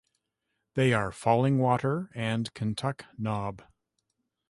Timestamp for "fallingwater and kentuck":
1.11-3.05